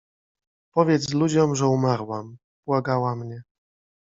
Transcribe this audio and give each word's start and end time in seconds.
„Powiedz 0.73 1.13
ludziom, 1.13 1.55
że 1.55 1.67
umarłam”— 1.67 2.37
błagała 2.67 3.15
mnie. 3.15 3.43